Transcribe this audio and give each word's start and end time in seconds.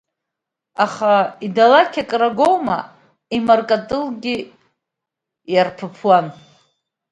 Аха 0.85 1.13
идалақь 1.45 1.97
акрагоума, 2.01 2.79
имыркатылгьы 3.35 4.35
иарԥыԥуан. 5.53 6.27